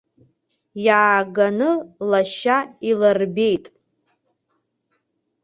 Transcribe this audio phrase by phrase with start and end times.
[0.85, 1.69] Иааганы
[2.09, 2.57] лашьа
[2.89, 3.65] илырбеит.